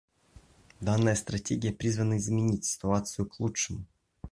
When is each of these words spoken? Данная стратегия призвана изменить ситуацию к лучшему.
Данная 0.79 1.13
стратегия 1.13 1.71
призвана 1.71 2.17
изменить 2.17 2.65
ситуацию 2.65 3.29
к 3.29 3.39
лучшему. 3.39 3.85